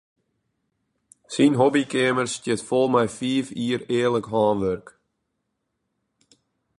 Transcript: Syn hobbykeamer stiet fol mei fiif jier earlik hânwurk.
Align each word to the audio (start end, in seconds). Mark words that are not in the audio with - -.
Syn 1.33 1.53
hobbykeamer 1.59 2.27
stiet 2.33 2.61
fol 2.69 2.87
mei 2.93 3.09
fiif 3.17 3.47
jier 3.61 3.81
earlik 3.99 4.27
hânwurk. 4.33 4.87